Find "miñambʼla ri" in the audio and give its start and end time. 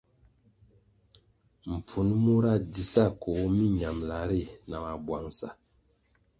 3.57-4.41